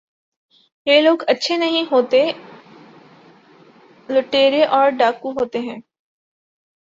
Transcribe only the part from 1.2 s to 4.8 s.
اچھے نہیں ہوتے، لٹیرے